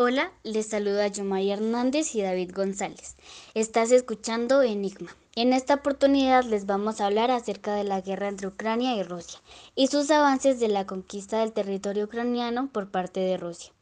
Hola, 0.00 0.30
les 0.44 0.68
saluda 0.68 1.08
Yomay 1.08 1.50
Hernández 1.50 2.14
y 2.14 2.22
David 2.22 2.52
González. 2.54 3.16
Estás 3.54 3.90
escuchando 3.90 4.62
Enigma. 4.62 5.10
En 5.34 5.52
esta 5.52 5.74
oportunidad 5.74 6.44
les 6.44 6.66
vamos 6.66 7.00
a 7.00 7.06
hablar 7.06 7.32
acerca 7.32 7.74
de 7.74 7.82
la 7.82 8.00
guerra 8.00 8.28
entre 8.28 8.46
Ucrania 8.46 8.94
y 8.94 9.02
Rusia 9.02 9.40
y 9.74 9.88
sus 9.88 10.12
avances 10.12 10.60
de 10.60 10.68
la 10.68 10.86
conquista 10.86 11.40
del 11.40 11.52
territorio 11.52 12.04
ucraniano 12.04 12.70
por 12.72 12.92
parte 12.92 13.18
de 13.18 13.38
Rusia. 13.38 13.72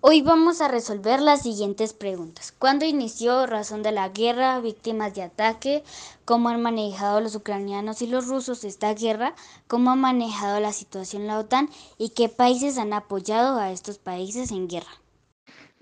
Hoy 0.00 0.22
vamos 0.22 0.60
a 0.60 0.68
resolver 0.68 1.20
las 1.20 1.42
siguientes 1.42 1.92
preguntas. 1.92 2.54
¿Cuándo 2.56 2.84
inició? 2.84 3.46
¿Razón 3.46 3.82
de 3.82 3.90
la 3.90 4.10
guerra? 4.10 4.60
¿Víctimas 4.60 5.12
de 5.14 5.22
ataque? 5.22 5.82
¿Cómo 6.24 6.50
han 6.50 6.62
manejado 6.62 7.20
los 7.20 7.34
ucranianos 7.34 8.00
y 8.00 8.06
los 8.06 8.28
rusos 8.28 8.62
esta 8.62 8.94
guerra? 8.94 9.34
¿Cómo 9.66 9.90
ha 9.90 9.96
manejado 9.96 10.60
la 10.60 10.72
situación 10.72 11.26
la 11.26 11.40
OTAN? 11.40 11.68
¿Y 11.98 12.10
qué 12.10 12.28
países 12.28 12.78
han 12.78 12.92
apoyado 12.92 13.58
a 13.58 13.72
estos 13.72 13.98
países 13.98 14.52
en 14.52 14.68
guerra? 14.68 15.00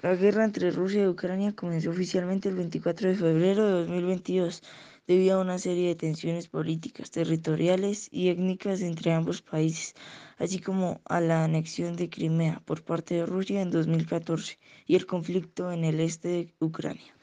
La 0.02 0.16
guerra 0.16 0.44
entre 0.44 0.72
Rusia 0.72 1.04
y 1.04 1.06
Ucrania 1.06 1.54
comenzó 1.54 1.90
oficialmente 1.90 2.48
el 2.48 2.56
24 2.56 3.10
de 3.10 3.14
febrero 3.14 3.64
de 3.64 3.72
2022 3.86 4.60
debido 5.06 5.38
a 5.38 5.40
una 5.40 5.60
serie 5.60 5.86
de 5.86 5.94
tensiones 5.94 6.48
políticas, 6.48 7.12
territoriales 7.12 8.08
y 8.10 8.28
étnicas 8.28 8.80
entre 8.80 9.12
ambos 9.12 9.42
países, 9.42 9.94
así 10.38 10.58
como 10.58 11.00
a 11.04 11.20
la 11.20 11.44
anexión 11.44 11.94
de 11.94 12.10
Crimea 12.10 12.60
por 12.64 12.82
parte 12.82 13.14
de 13.14 13.26
Rusia 13.26 13.62
en 13.62 13.70
2014 13.70 14.58
y 14.88 14.96
el 14.96 15.06
conflicto 15.06 15.70
en 15.70 15.84
el 15.84 16.00
este 16.00 16.28
de 16.28 16.54
Ucrania. 16.58 17.14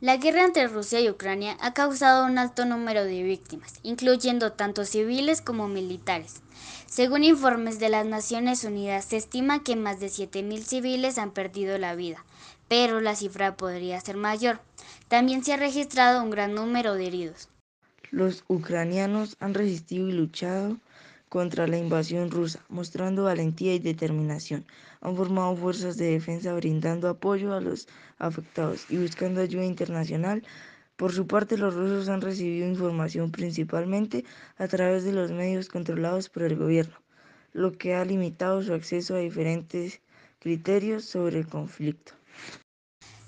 La 0.00 0.16
guerra 0.16 0.44
entre 0.44 0.68
Rusia 0.68 1.00
y 1.00 1.10
Ucrania 1.10 1.56
ha 1.60 1.74
causado 1.74 2.24
un 2.24 2.38
alto 2.38 2.64
número 2.64 3.02
de 3.02 3.24
víctimas, 3.24 3.80
incluyendo 3.82 4.52
tanto 4.52 4.84
civiles 4.84 5.40
como 5.40 5.66
militares. 5.66 6.40
Según 6.86 7.24
informes 7.24 7.80
de 7.80 7.88
las 7.88 8.06
Naciones 8.06 8.62
Unidas, 8.62 9.06
se 9.06 9.16
estima 9.16 9.64
que 9.64 9.74
más 9.74 9.98
de 9.98 10.06
7.000 10.06 10.62
civiles 10.62 11.18
han 11.18 11.32
perdido 11.32 11.78
la 11.78 11.96
vida, 11.96 12.24
pero 12.68 13.00
la 13.00 13.16
cifra 13.16 13.56
podría 13.56 14.00
ser 14.00 14.16
mayor. 14.16 14.60
También 15.08 15.42
se 15.42 15.54
ha 15.54 15.56
registrado 15.56 16.22
un 16.22 16.30
gran 16.30 16.54
número 16.54 16.94
de 16.94 17.08
heridos. 17.08 17.48
Los 18.12 18.44
ucranianos 18.46 19.36
han 19.40 19.54
resistido 19.54 20.08
y 20.08 20.12
luchado 20.12 20.78
contra 21.28 21.66
la 21.66 21.78
invasión 21.78 22.30
rusa, 22.30 22.64
mostrando 22.68 23.24
valentía 23.24 23.74
y 23.74 23.78
determinación. 23.78 24.64
Han 25.00 25.16
formado 25.16 25.56
fuerzas 25.56 25.96
de 25.96 26.12
defensa 26.12 26.54
brindando 26.54 27.08
apoyo 27.08 27.52
a 27.54 27.60
los 27.60 27.88
afectados 28.18 28.86
y 28.90 28.96
buscando 28.96 29.40
ayuda 29.40 29.64
internacional. 29.64 30.42
Por 30.96 31.12
su 31.12 31.26
parte, 31.26 31.56
los 31.56 31.74
rusos 31.74 32.08
han 32.08 32.20
recibido 32.20 32.66
información 32.66 33.30
principalmente 33.30 34.24
a 34.56 34.66
través 34.68 35.04
de 35.04 35.12
los 35.12 35.30
medios 35.30 35.68
controlados 35.68 36.28
por 36.28 36.42
el 36.42 36.56
gobierno, 36.56 36.96
lo 37.52 37.72
que 37.72 37.94
ha 37.94 38.04
limitado 38.04 38.62
su 38.62 38.74
acceso 38.74 39.14
a 39.14 39.18
diferentes 39.18 40.00
criterios 40.40 41.04
sobre 41.04 41.38
el 41.38 41.46
conflicto. 41.46 42.12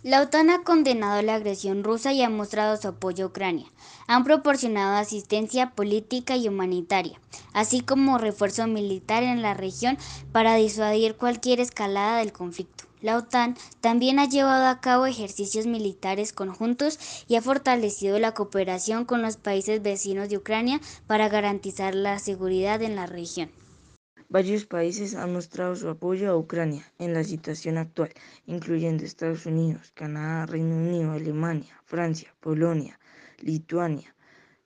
La 0.03 0.23
OTAN 0.23 0.49
ha 0.49 0.63
condenado 0.63 1.21
la 1.21 1.35
agresión 1.35 1.85
rusa 1.85 2.15
y 2.15 2.23
ha 2.23 2.31
mostrado 2.31 2.75
su 2.79 2.89
apoyo 2.89 3.27
a 3.27 3.29
Ucrania. 3.29 3.67
Han 4.07 4.25
proporcionado 4.25 4.97
asistencia 4.97 5.73
política 5.73 6.39
y 6.39 6.49
humanitaria, 6.49 7.21
así 7.53 7.83
como 7.83 8.17
refuerzo 8.17 8.67
militar 8.67 9.25
en 9.25 9.43
la 9.43 9.53
región 9.53 9.99
para 10.33 10.55
disuadir 10.55 11.17
cualquier 11.17 11.61
escalada 11.61 12.17
del 12.17 12.33
conflicto. 12.33 12.85
La 13.03 13.19
OTAN 13.19 13.59
también 13.83 14.19
ha 14.19 14.27
llevado 14.27 14.69
a 14.69 14.81
cabo 14.81 15.05
ejercicios 15.05 15.67
militares 15.67 16.33
conjuntos 16.33 16.99
y 17.29 17.37
ha 17.37 17.43
fortalecido 17.43 18.19
la 18.19 18.33
cooperación 18.33 19.05
con 19.05 19.21
los 19.21 19.37
países 19.37 19.83
vecinos 19.83 20.31
de 20.31 20.39
Ucrania 20.39 20.81
para 21.07 21.29
garantizar 21.29 21.95
la 21.95 22.19
seguridad 22.19 22.81
en 22.81 22.97
la 22.97 23.05
región. 23.05 23.51
Varios 24.33 24.65
países 24.65 25.17
han 25.17 25.33
mostrado 25.33 25.75
su 25.75 25.89
apoyo 25.89 26.31
a 26.31 26.37
Ucrania 26.37 26.85
en 27.01 27.15
la 27.15 27.25
situación 27.25 27.79
actual, 27.79 28.13
incluyendo 28.47 29.03
Estados 29.03 29.45
Unidos, 29.45 29.91
Canadá, 29.93 30.47
Reino 30.47 30.77
Unido, 30.77 31.11
Alemania, 31.11 31.83
Francia, 31.85 32.33
Polonia, 32.39 33.01
Lituania, 33.41 34.15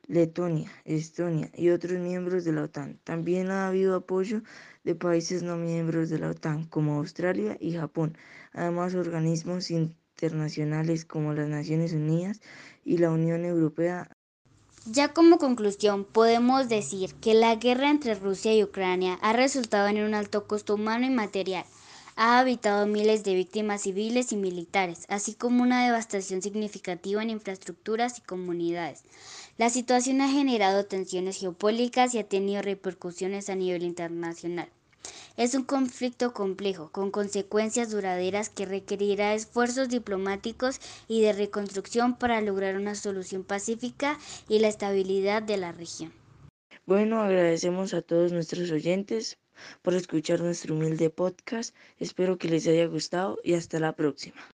Letonia, 0.07 0.71
Estonia 0.85 1.51
y 1.55 1.71
otros 1.71 1.99
miembros 1.99 2.45
de 2.45 2.53
la 2.53 2.65
OTAN. 2.65 3.01
También 3.05 3.51
ha 3.51 3.69
habido 3.69 3.97
apoyo 3.97 4.43
de 4.85 4.97
países 4.97 5.43
no 5.43 5.57
miembros 5.57 6.11
de 6.11 6.19
la 6.19 6.29
OTAN 6.29 6.67
como 6.67 6.99
Australia 6.99 7.57
y 7.59 7.73
Japón. 7.73 8.19
Además, 8.53 8.95
organismos 8.95 9.71
internacionales 9.71 11.07
como 11.07 11.33
las 11.33 11.49
Naciones 11.49 11.95
Unidas 11.95 12.43
y 12.85 12.99
la 12.99 13.11
Unión 13.11 13.47
Europea 13.47 14.14
ya 14.87 15.13
como 15.13 15.39
conclusión, 15.39 16.05
podemos 16.05 16.69
decir 16.69 17.15
que 17.15 17.35
la 17.35 17.55
guerra 17.57 17.91
entre 17.91 18.15
Rusia 18.15 18.55
y 18.55 18.63
Ucrania 18.63 19.19
ha 19.23 19.33
resultado 19.33 19.89
en 19.89 20.03
un 20.03 20.15
alto 20.15 20.47
costo 20.47 20.75
humano 20.75 21.07
y 21.07 21.11
material, 21.11 21.65
ha 22.17 22.39
habitado 22.39 22.87
miles 22.87 23.25
de 23.25 23.35
víctimas 23.35 23.83
civiles 23.83 24.33
y 24.33 24.37
militares, 24.37 25.07
así 25.09 25.35
como 25.35 25.63
una 25.63 25.85
devastación 25.85 26.43
significativa 26.43 27.23
en 27.23 27.31
infraestructuras 27.31 28.19
y 28.19 28.23
comunidades. 28.23 29.03
La 29.57 29.71
situación 29.71 30.21
ha 30.21 30.29
generado 30.29 30.85
tensiones 30.85 31.39
geopolíticas 31.39 32.15
y 32.15 32.19
ha 32.19 32.29
tenido 32.29 32.63
repercusiones 32.63 33.49
a 33.49 33.55
nivel 33.55 33.83
internacional. 33.83 34.69
Es 35.37 35.57
un 35.57 35.65
conflicto 35.65 36.33
complejo, 36.33 36.93
con 36.93 37.11
consecuencias 37.11 37.91
duraderas 37.91 38.51
que 38.51 38.67
requerirá 38.67 39.35
esfuerzos 39.35 39.89
diplomáticos 39.89 40.81
y 41.09 41.23
de 41.23 41.33
reconstrucción 41.33 42.17
para 42.17 42.41
lograr 42.41 42.77
una 42.77 42.95
solución 42.95 43.43
pacífica 43.43 44.17
y 44.49 44.61
la 44.61 44.69
estabilidad 44.69 45.43
de 45.43 45.57
la 45.57 45.73
región. 45.73 46.13
Bueno, 46.87 47.21
agradecemos 47.21 47.95
a 47.95 48.03
todos 48.03 48.31
nuestros 48.31 48.71
oyentes 48.71 49.39
por 49.83 49.95
escuchar 49.95 50.41
nuestro 50.41 50.77
humilde 50.77 51.11
podcast. 51.11 51.75
Espero 51.99 52.39
que 52.39 52.49
les 52.49 52.69
haya 52.69 52.87
gustado 52.87 53.41
y 53.43 53.55
hasta 53.55 53.81
la 53.81 53.93
próxima. 53.97 54.37